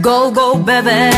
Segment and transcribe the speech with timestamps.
[0.00, 1.10] Go, go, baby!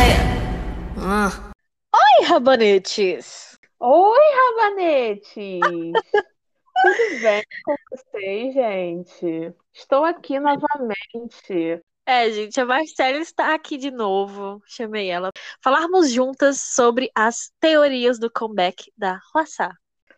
[0.97, 1.51] Ah.
[1.93, 3.55] Oi, rabanetes!
[3.79, 5.61] Oi, rabanetes!
[6.81, 9.53] Tudo bem com vocês, gente?
[9.71, 11.83] Estou aqui novamente.
[12.07, 14.59] É, gente, a Marcela está aqui de novo.
[14.65, 15.29] Chamei ela.
[15.63, 19.71] Falarmos juntas sobre as teorias do comeback da Huaçá.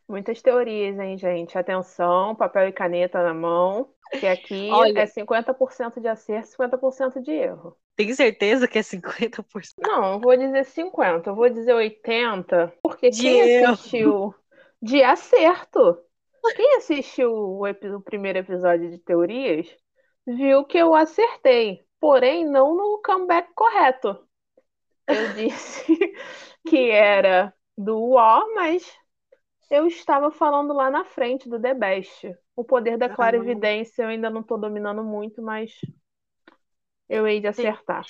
[0.07, 1.57] Muitas teorias, hein, gente?
[1.57, 5.01] Atenção, papel e caneta na mão, que aqui Olha.
[5.01, 7.77] é 50% de acerto, 50% de erro.
[7.95, 9.75] Tem certeza que é 50%?
[9.81, 13.73] Não, eu vou dizer 50, eu vou dizer 80, porque De quem erro.
[13.73, 14.35] assistiu
[14.81, 15.97] de acerto,
[16.55, 19.67] quem assistiu o, o primeiro episódio de teorias,
[20.25, 24.27] viu que eu acertei, porém não no comeback correto.
[25.07, 25.85] Eu disse
[26.65, 28.83] que era do War, mas
[29.69, 32.35] eu estava falando lá na frente do The Best.
[32.57, 35.79] O poder da clarividência eu ainda não estou dominando muito, mas
[37.07, 38.03] eu hei de acertar.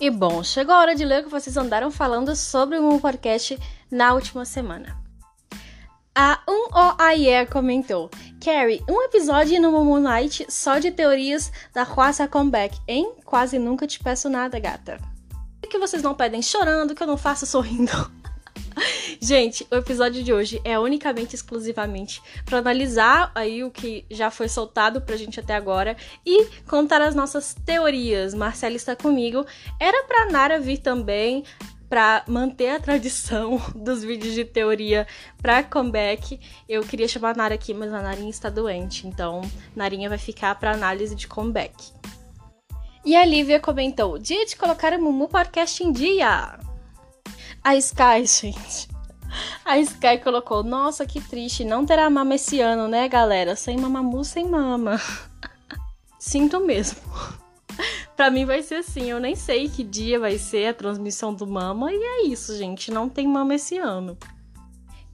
[0.00, 2.98] E bom, chegou a hora de ler o que vocês andaram falando sobre o meu
[2.98, 3.58] podcast
[3.90, 4.98] na última semana.
[6.14, 8.08] A 1OAIE comentou:
[8.40, 13.12] Carrie, um episódio no Moon Night só de teorias da Huasa Comeback, hein?
[13.22, 14.98] Quase nunca te peço nada, gata.
[15.68, 17.92] Que vocês não pedem chorando, que eu não faço sorrindo.
[19.20, 24.48] Gente, o episódio de hoje é unicamente, exclusivamente para analisar aí o que já foi
[24.48, 28.32] soltado pra gente até agora e contar as nossas teorias.
[28.32, 29.44] Marcela está comigo.
[29.78, 31.44] Era pra Nara vir também
[31.90, 35.08] para manter a tradição dos vídeos de teoria
[35.42, 36.38] para comeback.
[36.68, 39.42] Eu queria chamar a Nara aqui, mas a Narinha está doente, então
[39.74, 41.92] Narinha vai ficar para análise de comeback.
[43.04, 46.58] E a Lívia comentou: dia de colocar o Mumu Podcast em dia.
[47.64, 48.88] A Sky, gente.
[49.64, 53.56] A Sky colocou: Nossa, que triste, não terá mama esse ano, né, galera?
[53.56, 55.00] Sem mamamu, sem mama.
[56.20, 57.00] Sinto mesmo.
[58.20, 61.46] Pra mim vai ser assim, eu nem sei que dia vai ser a transmissão do
[61.46, 64.14] mama, e é isso, gente, não tem mama esse ano.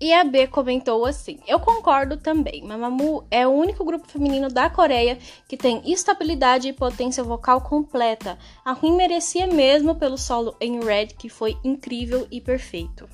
[0.00, 2.64] E a B comentou assim: Eu concordo também.
[2.64, 8.36] Mamamoo é o único grupo feminino da Coreia que tem estabilidade e potência vocal completa.
[8.64, 13.08] A Queen merecia mesmo pelo solo em Red, que foi incrível e perfeito.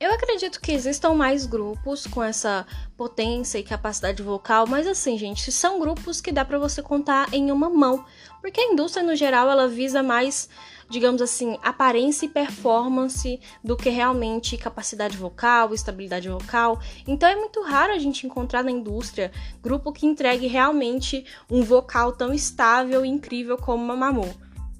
[0.00, 2.64] Eu acredito que existam mais grupos com essa
[2.96, 7.50] potência e capacidade vocal, mas assim, gente, são grupos que dá pra você contar em
[7.50, 8.04] uma mão,
[8.40, 10.48] porque a indústria no geral ela visa mais,
[10.88, 16.80] digamos assim, aparência e performance do que realmente capacidade vocal, estabilidade vocal.
[17.04, 22.12] Então é muito raro a gente encontrar na indústria grupo que entregue realmente um vocal
[22.12, 24.32] tão estável e incrível como Mamamoo.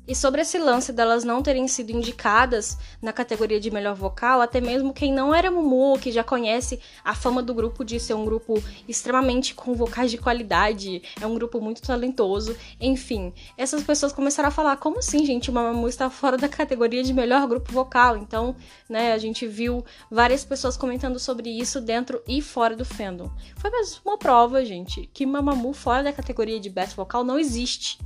[0.08, 4.58] E sobre esse lance delas não terem sido indicadas na categoria de melhor vocal, até
[4.58, 8.24] mesmo quem não era Mumu, que já conhece a fama do grupo de ser um
[8.24, 8.54] grupo
[8.88, 14.52] extremamente com vocais de qualidade, é um grupo muito talentoso, enfim, essas pessoas começaram a
[14.52, 15.52] falar: como assim, gente?
[15.52, 18.16] Mamamoo está fora da categoria de melhor grupo vocal.
[18.16, 18.56] Então,
[18.88, 23.30] né, a gente viu várias pessoas comentando sobre isso dentro e fora do fandom.
[23.56, 27.98] Foi mais uma prova, gente, que Mamamoo fora da categoria de best vocal não existe.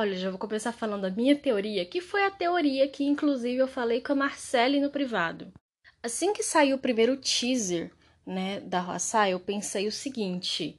[0.00, 3.66] Olha, já vou começar falando a minha teoria, que foi a teoria que inclusive eu
[3.66, 5.52] falei com a Marcele no privado.
[6.00, 7.90] Assim que saiu o primeiro teaser,
[8.24, 10.78] né, da Roçai, eu pensei o seguinte: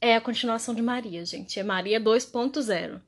[0.00, 3.02] é a continuação de Maria, gente, é Maria 2.0.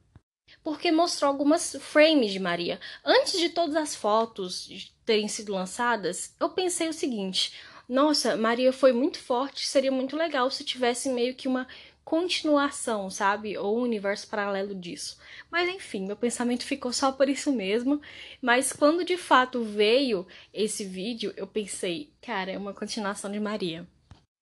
[0.65, 2.81] Porque mostrou algumas frames de Maria.
[3.05, 7.53] Antes de todas as fotos terem sido lançadas, eu pensei o seguinte:
[7.89, 11.69] nossa, Maria foi muito forte, seria muito legal se tivesse meio que uma
[12.07, 13.59] continuação, sabe?
[13.59, 15.19] Ou um universo paralelo disso.
[15.51, 18.01] Mas enfim, meu pensamento ficou só por isso mesmo.
[18.41, 20.25] Mas quando de fato veio
[20.55, 23.85] esse vídeo, eu pensei, cara, é uma continuação de Maria.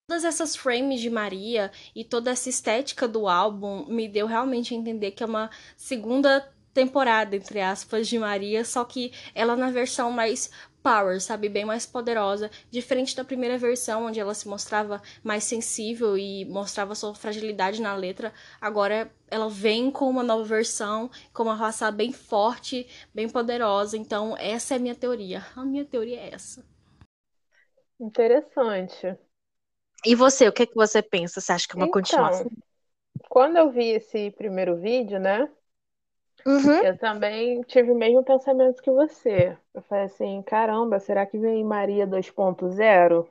[0.07, 4.77] Todas essas frames de Maria e toda essa estética do álbum me deu realmente a
[4.77, 10.11] entender que é uma segunda temporada, entre aspas, de Maria, só que ela na versão
[10.11, 10.51] mais
[10.85, 11.49] power, sabe?
[11.49, 12.51] Bem mais poderosa.
[12.71, 17.95] Diferente da primeira versão, onde ela se mostrava mais sensível e mostrava sua fragilidade na
[17.97, 18.33] letra.
[18.61, 23.97] Agora ela vem com uma nova versão, com uma raça bem forte, bem poderosa.
[23.97, 25.45] Então, essa é a minha teoria.
[25.57, 26.65] A minha teoria é essa.
[27.99, 29.19] Interessante.
[30.07, 31.41] E você, o que, é que você pensa?
[31.43, 32.51] Você acha que é uma Então, continuação?
[33.29, 35.49] quando eu vi esse primeiro vídeo, né?
[36.47, 36.85] Uhum.
[36.85, 39.57] Eu também tive o mesmo pensamento que você.
[39.75, 43.29] Eu falei assim, caramba, será que vem Maria 2.0?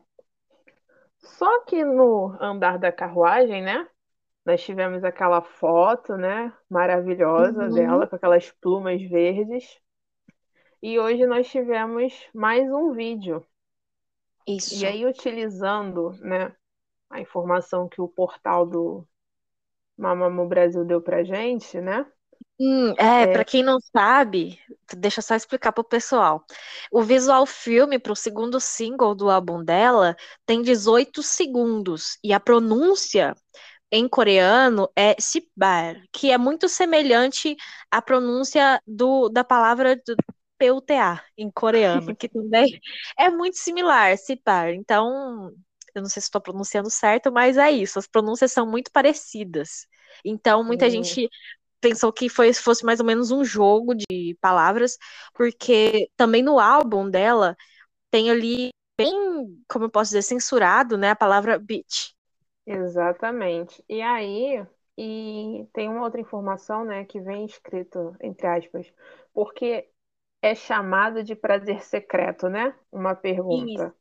[1.19, 3.87] Só que no andar da carruagem, né?
[4.45, 6.53] Nós tivemos aquela foto, né?
[6.69, 7.73] Maravilhosa Uhum.
[7.73, 9.79] dela, com aquelas plumas verdes.
[10.81, 13.45] E hoje nós tivemos mais um vídeo.
[14.45, 14.75] Isso.
[14.75, 16.53] E aí, utilizando, né,
[17.09, 19.07] a informação que o portal do
[19.97, 22.05] Mamamoo Brasil deu pra gente, né?
[22.65, 24.59] Hum, é, pra quem não sabe,
[24.95, 26.45] deixa eu só explicar pro pessoal.
[26.91, 30.15] O visual filme pro segundo single do álbum dela
[30.45, 33.35] tem 18 segundos e a pronúncia
[33.91, 37.55] em coreano é sipbar, que é muito semelhante
[37.91, 40.15] à pronúncia do, da palavra do
[40.59, 42.67] PUTA em coreano, que também
[43.19, 44.69] é muito similar, sipbar.
[44.73, 45.51] Então,
[45.95, 49.87] eu não sei se estou pronunciando certo, mas é isso, as pronúncias são muito parecidas.
[50.25, 50.91] Então, muita Hum.
[50.91, 51.29] gente
[51.83, 54.97] pensou que foi, fosse mais ou menos um jogo de palavras,
[55.33, 57.55] porque também no álbum dela
[58.09, 59.13] tem ali bem,
[59.67, 62.13] como eu posso dizer, censurado, né, a palavra bitch.
[62.65, 63.83] Exatamente.
[63.89, 64.65] E aí,
[64.97, 68.91] e tem uma outra informação, né, que vem escrito entre aspas,
[69.33, 69.89] porque
[70.41, 72.73] é chamado de prazer secreto, né?
[72.91, 73.93] Uma pergunta.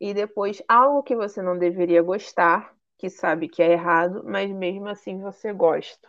[0.00, 4.88] E depois algo que você não deveria gostar, que sabe que é errado, mas mesmo
[4.88, 6.08] assim você gosta.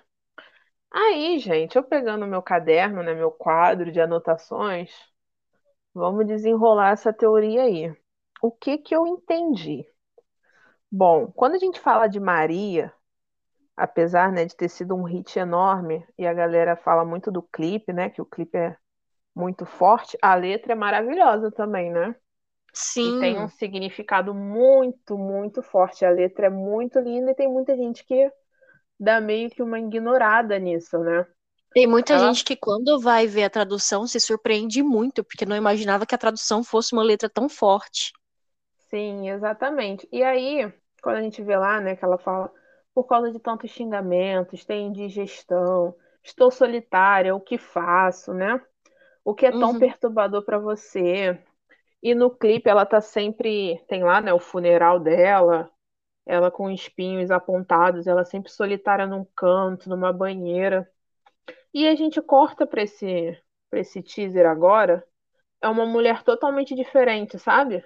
[0.91, 4.89] Aí, gente, eu pegando meu caderno, né, meu quadro de anotações,
[5.93, 7.95] vamos desenrolar essa teoria aí.
[8.41, 9.85] O que que eu entendi?
[10.91, 12.93] Bom, quando a gente fala de Maria,
[13.77, 17.93] apesar, né, de ter sido um hit enorme e a galera fala muito do clipe,
[17.93, 18.77] né, que o clipe é
[19.35, 22.15] muito forte, a letra é maravilhosa também, né?
[23.03, 26.05] E tem um Sim, significado muito, muito forte.
[26.05, 28.31] A letra é muito linda e tem muita gente que
[29.01, 31.27] dá meio que uma ignorada nisso, né?
[31.73, 35.53] tem muita Ela- gente que quando vai ver a tradução se surpreende muito, porque não
[35.55, 38.13] imaginava que a tradução fosse uma letra tão forte.
[38.89, 40.07] Sim, exatamente.
[40.11, 40.71] E aí,
[41.01, 42.51] quando a gente vê lá, né, que ela fala,
[42.93, 48.61] por causa de tantos xingamentos, tem indigestão, estou solitária, o que faço, né?
[49.25, 49.75] O que é tão Uhum.
[49.75, 51.39] perturbador para você?
[52.03, 55.71] E no clipe ela tá sempre, tem lá, né, o funeral dela,
[56.25, 60.89] ela com espinhos apontados, ela sempre solitária num canto, numa banheira.
[61.73, 63.37] E a gente corta para esse,
[63.69, 65.05] para esse teaser agora,
[65.61, 67.83] é uma mulher totalmente diferente, sabe?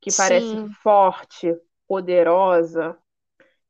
[0.00, 0.68] Que parece Sim.
[0.82, 1.54] forte,
[1.86, 2.96] poderosa.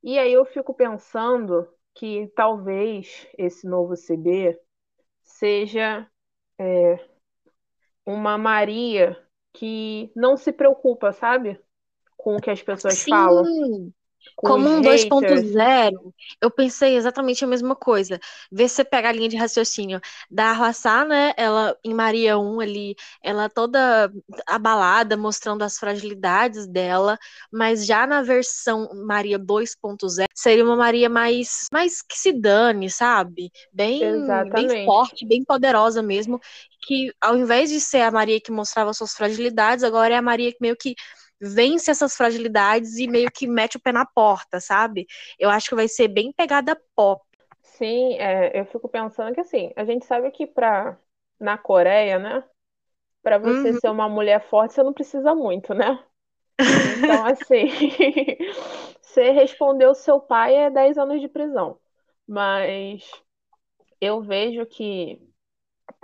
[0.03, 4.59] E aí eu fico pensando que talvez esse novo CD
[5.23, 6.09] seja
[6.59, 6.99] é,
[8.05, 9.17] uma Maria
[9.53, 11.61] que não se preocupa, sabe?
[12.23, 13.93] Com o que as pessoas falam, Sim.
[14.37, 15.09] com Como um haters.
[15.09, 18.21] 2.0, eu pensei exatamente a mesma coisa.
[18.51, 21.33] Vê se você pega a linha de raciocínio da Hwasa, né?
[21.37, 24.13] Ela em Maria 1 ali, ela toda
[24.47, 27.19] abalada, mostrando as fragilidades dela,
[27.51, 33.51] mas já na versão Maria 2.0 seria uma Maria mais mais que se dane, sabe?
[33.73, 34.01] Bem
[34.53, 36.41] bem forte, bem poderosa mesmo,
[36.87, 40.53] que ao invés de ser a Maria que mostrava suas fragilidades, agora é a Maria
[40.53, 40.95] que meio que
[41.43, 45.07] vence essas fragilidades e meio que mete o pé na porta, sabe?
[45.39, 47.23] Eu acho que vai ser bem pegada pop.
[47.63, 50.99] Sim, é, eu fico pensando que assim, a gente sabe que pra,
[51.41, 52.45] na Coreia, né?
[53.23, 53.81] Pra você Uhum.
[53.81, 56.05] ser uma mulher forte, você não precisa muito, né?
[56.85, 57.67] Então, assim,
[59.01, 61.79] você respondeu seu pai é 10 anos de prisão.
[62.27, 63.03] Mas
[64.01, 65.21] eu vejo que,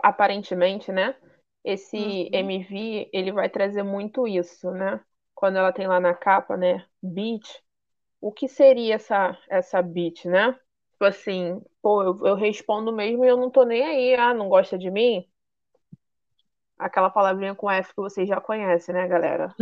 [0.03, 1.17] aparentemente, né?
[1.65, 2.31] Esse Uhum.
[2.33, 5.01] MV, ele vai trazer muito isso, né?
[5.39, 6.85] Quando ela tem lá na capa, né?
[7.01, 7.63] Beat.
[8.21, 10.53] O que seria essa, essa beat, né?
[10.91, 14.17] Tipo assim, pô, eu, eu respondo mesmo e eu não tô nem aí.
[14.17, 15.25] Ah, não gosta de mim?
[16.77, 19.55] Aquela palavrinha com F que vocês já conhecem, né, galera?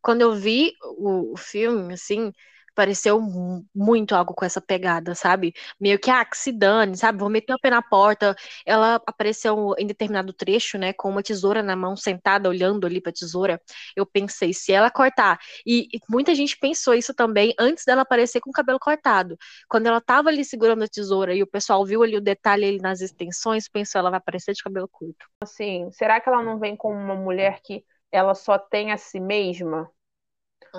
[0.00, 2.32] Quando eu vi o, o filme, assim,
[2.74, 5.52] pareceu mu- muito algo com essa pegada, sabe?
[5.80, 7.18] Meio que, ah, que se dane, sabe?
[7.18, 8.34] Vou meter o pé na porta.
[8.66, 13.12] Ela apareceu em determinado trecho, né, com uma tesoura na mão, sentada, olhando ali pra
[13.12, 13.60] tesoura.
[13.96, 15.38] Eu pensei, se ela cortar.
[15.66, 19.36] E, e muita gente pensou isso também antes dela aparecer com o cabelo cortado.
[19.68, 22.78] Quando ela tava ali segurando a tesoura e o pessoal viu ali o detalhe ali
[22.78, 25.26] nas extensões, pensou, ela vai aparecer de cabelo curto.
[25.40, 29.20] Assim, será que ela não vem como uma mulher que ela só tem a si
[29.20, 29.90] mesma?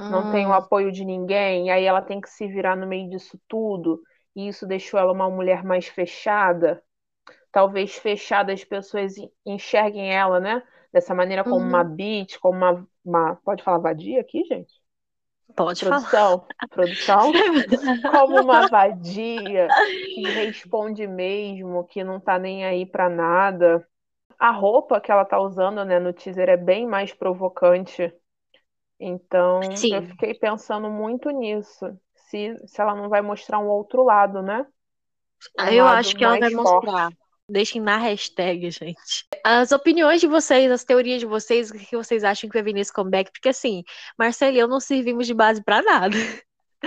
[0.07, 2.87] Não tem o Hum, apoio de ninguém, e aí ela tem que se virar no
[2.87, 4.01] meio disso tudo,
[4.35, 6.83] e isso deixou ela uma mulher mais fechada?
[7.51, 10.63] Talvez fechada as pessoas en- enxerguem ela, né?
[10.93, 11.85] Dessa maneira como uma uhum.
[11.85, 13.35] bitch, como uma, uma...
[13.37, 14.73] Pode falar vadia aqui, gente?
[15.55, 16.09] Pode falar.
[16.09, 17.33] Produção, produção,
[18.05, 19.75] como uma vadia
[20.09, 23.87] que responde mesmo, que não tá nem aí pra nada.
[24.39, 28.13] A roupa que ela tá usando, né, no teaser é bem mais provocante.
[29.05, 30.07] Então, eu Sim.
[30.07, 31.85] fiquei pensando muito nisso.
[32.15, 34.65] Se, se ela não vai mostrar um outro lado, né?
[35.59, 36.85] Um Eu lado acho que ela vai forte.
[36.85, 37.11] mostrar.
[37.49, 39.27] Deixem na hashtag, gente.
[39.43, 42.73] As opiniões de vocês, as teorias de vocês, o que vocês acham que vai vir
[42.73, 43.29] nesse comeback?
[43.29, 43.83] Porque assim,
[44.17, 46.15] Marcelo e eu não servimos de base pra nada.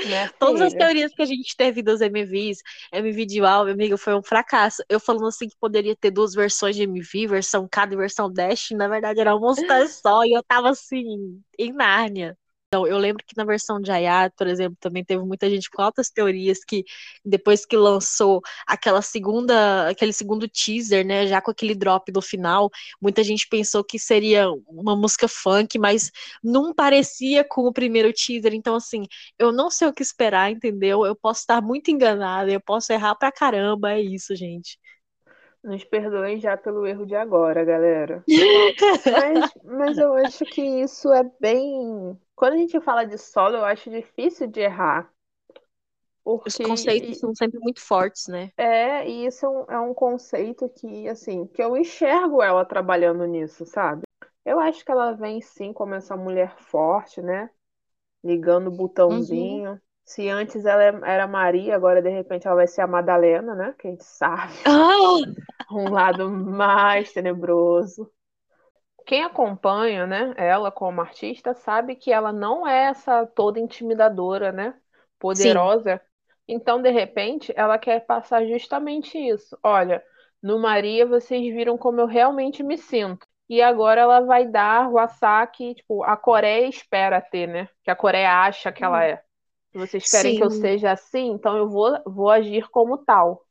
[0.05, 2.59] Minha Todas as teorias que a gente teve dos MVs,
[2.93, 4.83] MV de álbum, amiga, foi um fracasso.
[4.89, 8.71] Eu falando assim que poderia ter duas versões de MV, versão cada e versão Dash,
[8.73, 12.37] na verdade era uma música só, e eu tava assim, em Nárnia.
[12.77, 15.81] Então, eu lembro que na versão de Ayat, por exemplo, também teve muita gente com
[15.81, 16.85] altas teorias que
[17.25, 22.71] depois que lançou aquela segunda, aquele segundo teaser, né, já com aquele drop do final,
[23.01, 26.11] muita gente pensou que seria uma música funk, mas
[26.45, 28.53] não parecia com o primeiro teaser.
[28.53, 29.05] Então, assim,
[29.39, 31.07] eu não sei o que esperar, entendeu?
[31.07, 34.79] Eu posso estar muito enganada, eu posso errar pra caramba, é isso, gente.
[35.67, 38.25] Nos perdoem já pelo erro de agora, galera.
[39.11, 42.17] Mas, mas eu acho que isso é bem.
[42.37, 45.11] Quando a gente fala de solo, eu acho difícil de errar.
[46.25, 48.53] Os Porque conceitos são sempre muito fortes, né?
[48.57, 53.27] é, e isso é um, é um conceito que, assim, que eu enxergo ela trabalhando
[53.27, 54.03] nisso, sabe?
[54.45, 57.51] Eu acho que ela vem sim como essa mulher forte, né?
[58.25, 59.81] Ligando o botãozinho.
[60.07, 63.75] Se antes ela é- era Maria, agora de repente ela vai ser a Madalena, né?
[63.79, 64.55] Que a gente sabe.
[64.65, 65.47] Ah!
[65.71, 68.11] um lado mais tenebroso.
[69.07, 74.75] Quem acompanha, né, ela como artista, sabe que ela não é essa toda intimidadora, né,
[75.19, 76.01] poderosa.
[76.49, 79.57] Então, de repente, ela quer passar justamente isso.
[79.63, 80.03] Olha,
[80.43, 83.27] no Maria vocês viram como eu realmente me sinto.
[83.49, 84.97] E agora ela vai dar o
[85.49, 87.69] que, tipo, a Coreia espera ter, né?
[87.85, 89.23] Que a Coreia acha que ela é.
[89.73, 90.61] Se vocês querem que eu Sim.
[90.61, 93.46] seja assim, então eu vou, vou agir como tal.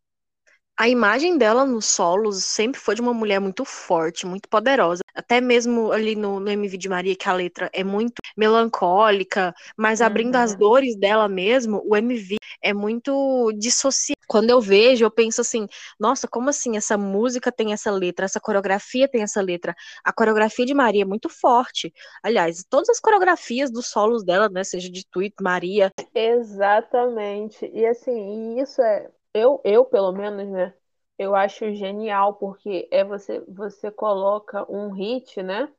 [0.77, 5.01] A imagem dela nos solos sempre foi de uma mulher muito forte, muito poderosa.
[5.13, 10.01] Até mesmo ali no, no MV de Maria, que a letra é muito melancólica, mas
[10.01, 10.58] abrindo as Uhum.
[10.58, 14.20] dores dela mesmo, o MV é muito dissociado.
[14.27, 15.65] Quando eu vejo, eu penso assim,
[15.98, 19.74] nossa, como assim essa música tem essa letra, essa coreografia tem essa letra?
[20.03, 21.94] A coreografia de Maria é muito forte.
[22.22, 27.70] Aliás, todas as coreografias dos solos dela, né, seja de Tweet, Maria, Exatamente.
[27.74, 30.73] E assim, isso é, eu, eu pelo menos, né?
[31.19, 35.73] Eu acho genial porque é você você coloca um hit, né?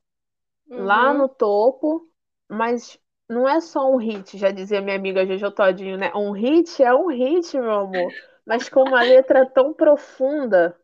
[0.75, 1.13] Lá Uhum.
[1.13, 2.09] no topo,
[2.49, 2.99] mas
[3.29, 6.11] não é só um hit, já dizia minha amiga Jojo Todinho, né?
[6.15, 10.77] Um hit é um hit, meu amor, mas com uma letra tão profunda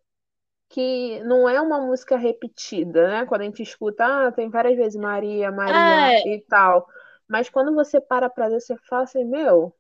[0.70, 3.26] que não é uma música repetida, né?
[3.26, 6.88] Quando a gente escuta, ah, tem várias vezes Maria, Maria É, e tal.
[7.28, 9.76] Mas quando você para pra ver, você fala assim, meu,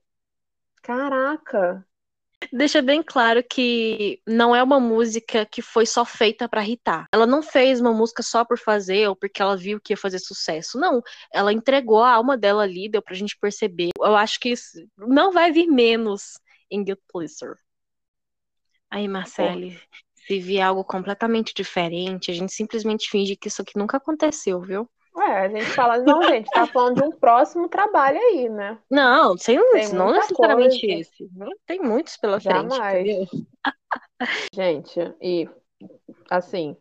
[0.84, 1.86] caraca.
[2.52, 7.08] Deixa bem claro que não é uma música que foi só feita pra irritar.
[7.12, 10.20] Ela não fez uma música só por fazer ou porque ela viu que ia fazer
[10.20, 10.80] sucesso.
[10.80, 13.90] Não, ela entregou a alma dela ali, deu pra gente perceber.
[13.98, 17.58] Eu acho que isso não vai vir menos em Guilty Pleasure.
[18.90, 19.80] Aí, Marcele,
[20.14, 24.90] se vier algo completamente diferente, a gente simplesmente finge que isso aqui nunca aconteceu, viu?
[25.16, 28.78] Ué, a gente fala, não, gente, tá falando de um próximo trabalho aí, né?
[28.90, 31.02] Não, sem, Tem não necessariamente coisa.
[31.02, 31.30] esse.
[31.68, 33.08] Tem muitos pela frente, Jamais.
[33.08, 33.28] entendeu?
[34.54, 35.50] Gente, e
[36.30, 36.76] assim,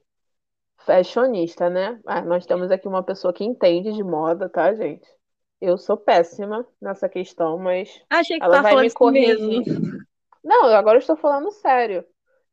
[0.79, 2.01] fashionista, né?
[2.07, 5.09] Ah, nós temos aqui uma pessoa que entende de moda, tá, gente?
[5.61, 9.65] Eu sou péssima nessa questão, mas Achei que ela tava vai falando me corrigir.
[9.65, 10.03] mesmo.
[10.45, 12.05] Não, eu agora estou falando sério.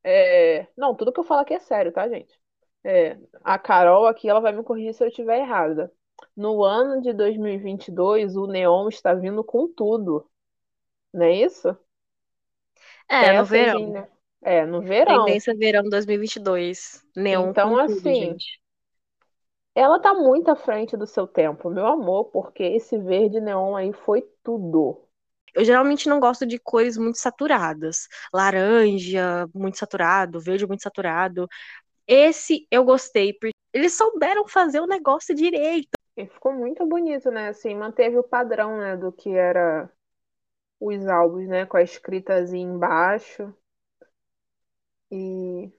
[0.03, 2.38] É, Não, tudo que eu falo aqui é sério, tá, gente?
[2.83, 5.91] É, A Carol aqui, ela vai me corrigir se eu estiver errada.
[6.35, 10.29] No ano de 2022, o Neon está vindo com tudo,
[11.13, 11.77] não é isso?
[13.07, 13.79] É, no verão.
[13.79, 13.93] em-
[14.41, 15.43] É, no verão.
[15.43, 17.03] Tendência verão 2022.
[17.13, 18.61] Neon Então, com tudo, assim, gente.
[19.73, 23.91] Ela tá muito à frente do seu tempo, meu amor, porque esse verde neon aí
[23.91, 25.07] foi tudo.
[25.55, 28.07] Eu geralmente não gosto de cores muito saturadas.
[28.33, 31.47] Laranja, muito saturado, verde muito saturado.
[32.11, 35.89] Esse eu gostei, porque eles souberam fazer o negócio direito.
[36.17, 37.49] E ficou muito bonito, né?
[37.49, 39.87] Assim, manteve o padrão, né, do que era
[40.79, 43.53] os álbuns, né, com a escritazinha embaixo.
[45.11, 45.71] E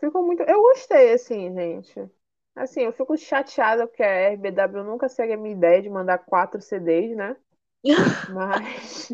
[0.00, 0.42] ficou muito.
[0.42, 2.10] Eu gostei, assim, gente.
[2.56, 6.60] Assim, eu fico chateada porque a RBW nunca segue a minha ideia de mandar quatro
[6.60, 7.36] CDs, né?
[8.34, 9.08] Mas,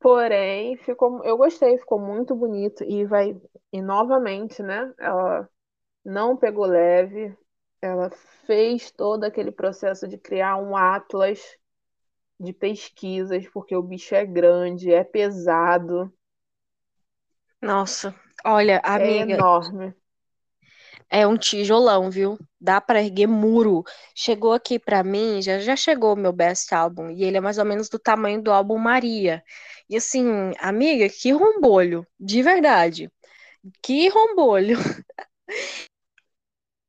[0.00, 3.40] porém, ficou, eu gostei, ficou muito bonito e vai
[3.72, 4.92] e novamente, né?
[4.98, 5.48] Ela
[6.04, 7.36] não pegou leve,
[7.82, 8.10] ela
[8.46, 11.40] fez todo aquele processo de criar um atlas
[12.40, 16.12] de pesquisas, porque o bicho é grande, é pesado.
[17.62, 18.14] Nossa,
[18.44, 19.94] olha, É amiga, enorme.
[21.10, 22.38] É um tijolão, viu?
[22.60, 23.82] Dá pra erguer muro.
[24.14, 27.58] Chegou aqui pra mim, já já chegou o meu best álbum e ele é mais
[27.58, 29.42] ou menos do tamanho do álbum Maria.
[29.88, 33.10] E assim, amiga, que rombolho, de verdade.
[33.82, 34.78] Que rombolho.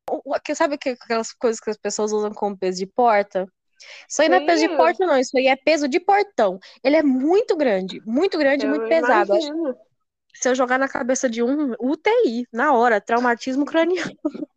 [0.09, 3.47] O- o- que- Sabe que- aquelas coisas que as pessoas usam como peso de porta?
[4.07, 5.17] Isso aí não é peso de porta, não.
[5.17, 6.59] Isso aí é peso de portão.
[6.83, 9.31] Ele é muito grande, muito grande, Eu muito pesado.
[9.33, 9.73] Imagino.
[9.73, 9.79] que
[10.33, 14.11] se eu jogar na cabeça de um, UTI, na hora, traumatismo craniano.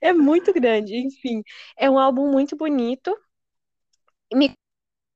[0.00, 1.42] É muito grande, enfim.
[1.76, 3.16] É um álbum muito bonito.
[4.34, 4.52] Me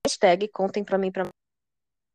[0.06, 1.26] hashtag, contem pra mim pra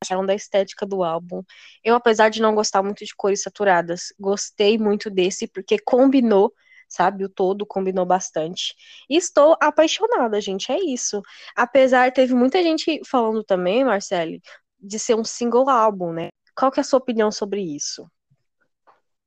[0.04, 1.44] acharam da estética do álbum.
[1.84, 6.54] Eu, apesar de não gostar muito de cores saturadas, gostei muito desse porque combinou,
[6.90, 7.24] sabe?
[7.24, 8.75] O todo combinou bastante.
[9.10, 10.72] E estou apaixonada, gente.
[10.72, 11.22] É isso.
[11.56, 14.42] Apesar, teve muita gente falando também, Marcele,
[14.80, 16.30] de ser um single álbum, né?
[16.55, 18.10] Qual que é a sua opinião sobre isso?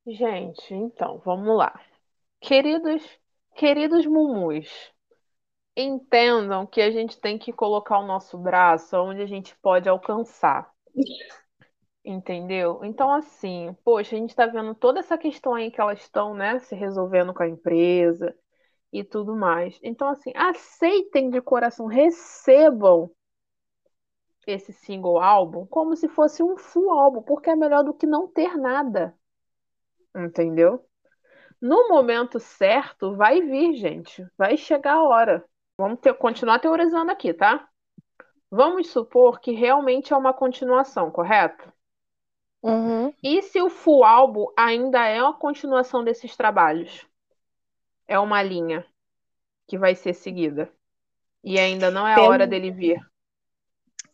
[0.06, 1.80] Gente, então, vamos lá.
[2.40, 3.02] Queridos,
[3.54, 4.68] queridos mumus,
[5.76, 10.70] entendam que a gente tem que colocar o nosso braço onde a gente pode alcançar.
[12.04, 12.84] Entendeu?
[12.84, 16.58] Então, assim, poxa, a gente tá vendo toda essa questão aí que elas estão, né,
[16.58, 18.36] se resolvendo com a empresa
[18.92, 19.78] e tudo mais.
[19.82, 23.10] Então, assim, aceitem de coração, recebam
[24.52, 28.26] esse single álbum como se fosse um full álbum, porque é melhor do que não
[28.26, 29.14] ter nada.
[30.14, 30.84] Entendeu?
[31.60, 34.26] No momento certo, vai vir, gente.
[34.36, 35.44] Vai chegar a hora.
[35.78, 37.68] Vamos ter- continuar teorizando aqui, tá?
[38.50, 41.72] Vamos supor que realmente é uma continuação, correto?
[42.62, 43.12] Uhum.
[43.22, 47.06] E se o full álbum ainda é uma continuação desses trabalhos?
[48.06, 48.86] É uma linha
[49.66, 50.70] que vai ser seguida.
[51.42, 53.00] E ainda não é a hora dele vir.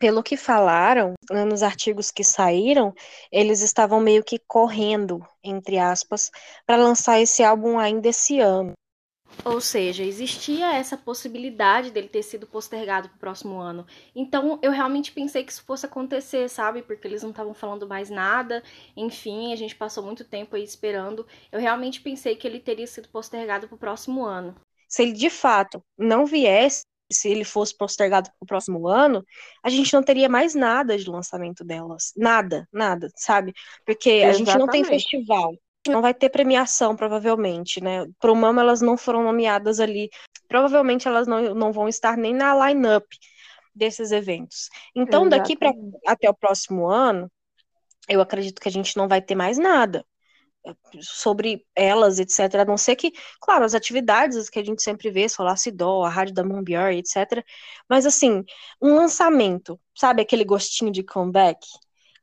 [0.00, 2.94] Pelo que falaram, né, nos artigos que saíram,
[3.30, 6.30] eles estavam meio que correndo, entre aspas,
[6.66, 8.72] para lançar esse álbum ainda esse ano.
[9.44, 13.86] Ou seja, existia essa possibilidade dele ter sido postergado pro próximo ano.
[14.14, 16.82] Então, eu realmente pensei que isso fosse acontecer, sabe?
[16.82, 18.62] Porque eles não estavam falando mais nada.
[18.96, 21.26] Enfim, a gente passou muito tempo aí esperando.
[21.52, 24.54] Eu realmente pensei que ele teria sido postergado pro próximo ano.
[24.88, 29.24] Se ele de fato não viesse, se ele fosse postergado para o próximo ano,
[29.62, 32.12] a gente não teria mais nada de lançamento delas.
[32.16, 33.52] Nada, nada, sabe?
[33.84, 35.52] Porque a gente não tem festival.
[35.88, 38.06] Não vai ter premiação, provavelmente, né?
[38.20, 40.10] Pro Mama, elas não foram nomeadas ali.
[40.46, 43.06] Provavelmente elas não, não vão estar nem na line-up
[43.74, 44.68] desses eventos.
[44.94, 45.98] Então, daqui Exatamente.
[46.06, 47.30] até o próximo ano,
[48.08, 50.04] eu acredito que a gente não vai ter mais nada
[51.00, 52.62] sobre elas, etc.
[52.62, 56.34] A não ser que, claro, as atividades que a gente sempre vê, Solacidó, a Rádio
[56.34, 57.44] da Mambior, etc.
[57.88, 58.44] Mas, assim,
[58.80, 60.22] um lançamento, sabe?
[60.22, 61.66] Aquele gostinho de comeback,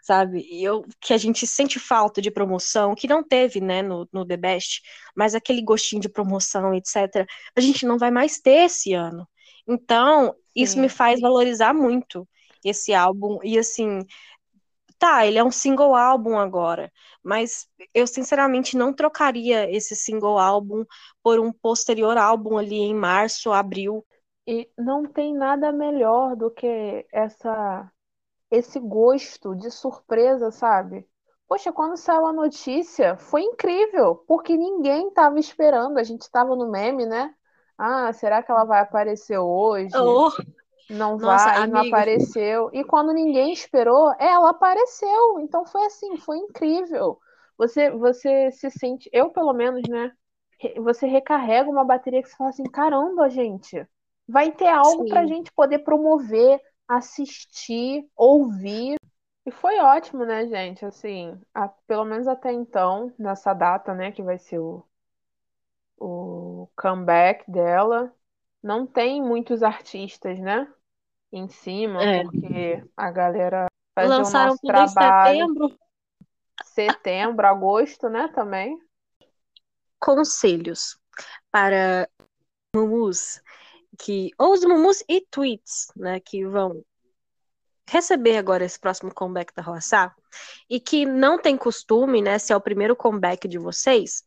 [0.02, 0.48] sabe?
[0.62, 4.38] Eu, que a gente sente falta de promoção, que não teve, né, no, no The
[4.38, 4.82] Best,
[5.16, 7.26] mas aquele gostinho de promoção, etc.
[7.56, 9.28] A gente não vai mais ter esse ano.
[9.68, 10.82] Então, isso Sim.
[10.82, 12.28] me faz valorizar muito
[12.64, 13.40] esse álbum.
[13.44, 14.00] E, assim,
[14.98, 16.92] tá, ele é um single álbum agora,
[17.24, 20.86] mas eu sinceramente não trocaria esse single álbum
[21.24, 24.06] por um posterior álbum ali em março, abril.
[24.48, 27.92] E não tem nada melhor do que essa
[28.50, 31.08] esse gosto de surpresa, sabe?
[31.48, 35.98] Poxa, quando saiu a notícia, foi incrível, porque ninguém estava esperando.
[35.98, 37.34] A gente estava no meme, né?
[37.78, 39.96] Ah, será que ela vai aparecer hoje?
[39.96, 40.32] Oh,
[40.90, 41.80] Não Nossa, vai, não amiga.
[41.80, 42.70] apareceu.
[42.74, 45.40] E quando ninguém esperou, ela apareceu.
[45.40, 47.20] Então foi assim, foi incrível.
[47.58, 50.12] Você, você se sente, eu pelo menos, né?
[50.78, 53.86] Você recarrega uma bateria que você fala assim, caramba, gente,
[54.28, 55.28] vai ter algo pra Sim.
[55.28, 58.98] gente poder promover, assistir, ouvir.
[59.46, 60.86] E foi ótimo, né, gente?
[60.86, 64.86] Assim, a- pelo menos até então, nessa data, né, que vai ser o,
[66.00, 68.14] o comeback dela,
[68.64, 70.68] não tem muitos artistas, né?
[71.32, 72.24] Em cima, É.
[72.24, 75.80] porque a galera fazer o lançaram nosso tudo em trabalho setembro.
[76.64, 78.78] setembro, agosto, né, também.
[80.00, 80.98] Conselhos
[81.52, 82.08] para
[82.76, 83.42] mumus
[83.98, 86.84] que ou os mumus e tweets, né, que vão
[87.90, 90.14] receber agora esse próximo comeback da Roaçá
[90.70, 94.24] e que não tem costume, né, se é o primeiro comeback de vocês,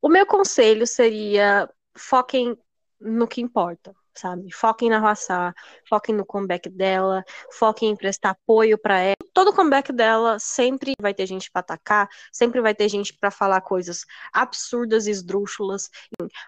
[0.00, 2.56] o meu conselho seria foquem
[3.00, 4.52] no que importa, sabe?
[4.52, 5.54] Foquem na Roaçá,
[5.88, 9.16] foquem no comeback dela, foquem em prestar apoio para ela.
[9.32, 13.60] Todo comeback dela sempre vai ter gente para atacar, sempre vai ter gente para falar
[13.60, 15.88] coisas absurdas esdrúxulas.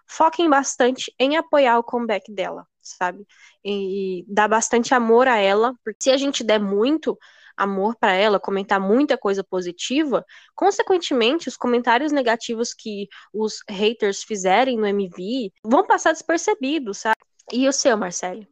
[0.06, 2.66] Foquem bastante em apoiar o comeback dela.
[2.80, 3.26] sabe?
[3.64, 7.18] E, e dar bastante amor a ela, porque se a gente der muito
[7.56, 10.24] amor para ela, comentar muita coisa positiva,
[10.54, 17.16] consequentemente, os comentários negativos que os haters fizerem no MV vão passar despercebidos, sabe?
[17.52, 18.46] E o seu, Marcelo?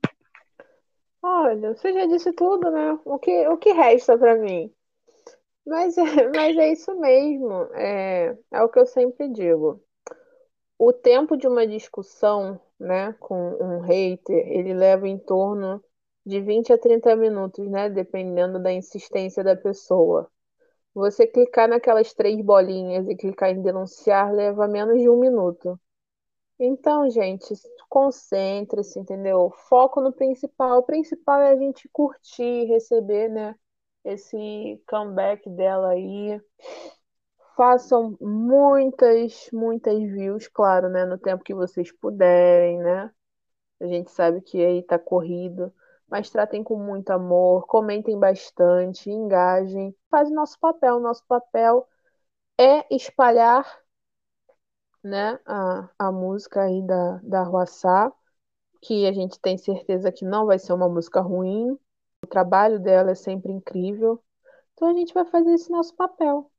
[1.23, 2.99] Olha, você já disse tudo, né?
[3.05, 4.73] O que, o que resta para mim?
[5.67, 6.03] Mas é,
[6.35, 7.53] mas é isso mesmo.
[7.75, 9.81] É, é o que eu sempre digo.
[10.79, 15.83] O tempo de uma discussão, né, com um hater, ele leva em torno
[16.27, 20.29] de 20 a 30 minutos, né, dependendo da insistência da pessoa.
[20.95, 25.81] Você clicar naquelas três bolinhas e clicar em denunciar leva menos de um minuto.
[26.59, 27.55] Então, gente,
[27.88, 29.51] concentre-se, entendeu?
[29.69, 30.79] Foco no principal.
[30.79, 33.55] O principal é a gente curtir, receber, né?
[34.05, 36.41] Esse comeback dela aí.
[37.57, 41.05] Façam muitas, muitas views, claro, né?
[41.05, 43.11] No tempo que vocês puderem, né?
[43.81, 45.73] A gente sabe que aí tá corrido,
[46.09, 50.97] mas tratem com muito amor, comentem bastante, engajem, faz o nosso papel.
[50.97, 51.87] O nosso papel
[52.59, 53.82] é espalhar
[55.03, 58.12] né, a, a música aí da, da Ruaçá,
[58.81, 61.79] que a gente tem certeza que não vai ser uma música ruim.
[62.25, 64.23] O trabalho dela é sempre incrível.
[64.75, 66.51] Então a gente vai fazer esse nosso papel.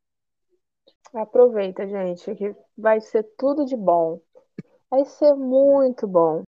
[1.13, 4.19] Aproveita, gente, que vai ser tudo de bom.
[4.89, 6.43] Vai ser muito bom.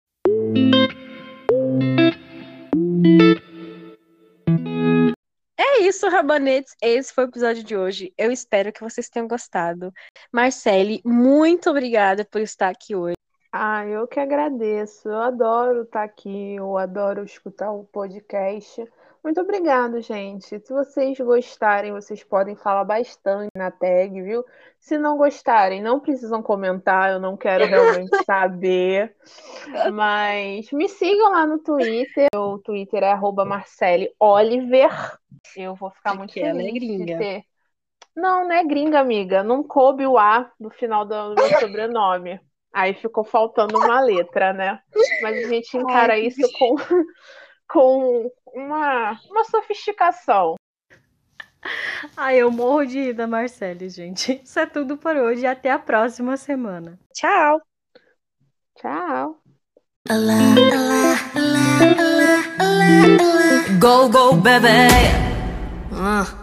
[5.78, 6.74] É isso, Rabanetes.
[6.82, 8.14] Esse foi o episódio de hoje.
[8.18, 9.92] Eu espero que vocês tenham gostado.
[10.32, 13.18] Marcele, muito obrigada por estar aqui hoje.
[13.52, 15.10] Ah, eu que agradeço.
[15.10, 18.88] Eu adoro estar aqui, eu adoro escutar o podcast.
[19.26, 20.60] Muito obrigado, gente.
[20.60, 24.46] Se vocês gostarem, vocês podem falar bastante na tag, viu?
[24.80, 29.16] Se não gostarem, não precisam comentar, eu não quero realmente saber.
[29.92, 32.28] Mas me sigam lá no Twitter.
[32.36, 34.92] O Twitter é @marceleoliver.
[35.58, 37.18] Eu vou ficar muito que é feliz de gringa.
[37.18, 37.44] ter.
[38.16, 39.42] Não, não é gringa, amiga.
[39.42, 42.40] Não coube o A no final do meu sobrenome.
[42.72, 44.80] Aí ficou faltando uma letra, né?
[45.24, 46.76] Mas a gente encara Ai, isso com,
[47.68, 50.56] com uma, uma sofisticação.
[52.16, 54.42] Ai, eu morro de rir da Marcele, gente.
[54.44, 55.46] Isso é tudo por hoje.
[55.46, 57.00] Até a próxima semana.
[57.14, 57.62] Tchau!
[58.78, 59.42] Tchau.
[63.80, 64.90] Go, go, baby.
[65.92, 66.36] Uh.